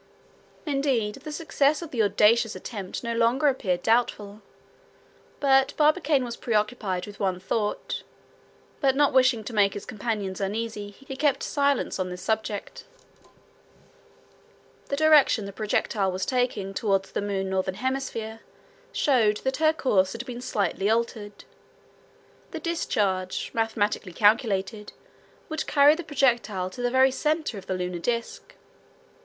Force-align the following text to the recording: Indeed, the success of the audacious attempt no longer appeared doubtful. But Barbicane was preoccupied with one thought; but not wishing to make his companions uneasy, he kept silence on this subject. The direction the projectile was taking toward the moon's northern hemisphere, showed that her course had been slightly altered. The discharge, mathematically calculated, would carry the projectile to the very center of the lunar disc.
Indeed, 0.65 1.13
the 1.17 1.31
success 1.31 1.83
of 1.83 1.91
the 1.91 2.01
audacious 2.01 2.55
attempt 2.55 3.03
no 3.03 3.13
longer 3.13 3.45
appeared 3.47 3.83
doubtful. 3.83 4.41
But 5.39 5.77
Barbicane 5.77 6.23
was 6.23 6.35
preoccupied 6.35 7.05
with 7.05 7.19
one 7.19 7.39
thought; 7.39 8.01
but 8.79 8.95
not 8.95 9.13
wishing 9.13 9.43
to 9.43 9.53
make 9.53 9.75
his 9.75 9.85
companions 9.85 10.41
uneasy, 10.41 10.89
he 11.05 11.15
kept 11.15 11.43
silence 11.43 11.99
on 11.99 12.09
this 12.09 12.23
subject. 12.23 12.85
The 14.87 14.95
direction 14.95 15.45
the 15.45 15.53
projectile 15.53 16.11
was 16.11 16.25
taking 16.25 16.73
toward 16.73 17.03
the 17.03 17.21
moon's 17.21 17.51
northern 17.51 17.75
hemisphere, 17.75 18.39
showed 18.91 19.37
that 19.45 19.57
her 19.57 19.71
course 19.71 20.13
had 20.13 20.25
been 20.25 20.41
slightly 20.41 20.89
altered. 20.89 21.43
The 22.49 22.59
discharge, 22.59 23.51
mathematically 23.53 24.13
calculated, 24.13 24.93
would 25.47 25.67
carry 25.67 25.93
the 25.93 26.03
projectile 26.03 26.71
to 26.71 26.81
the 26.81 26.89
very 26.89 27.11
center 27.11 27.59
of 27.59 27.67
the 27.67 27.75
lunar 27.75 27.99
disc. 27.99 28.55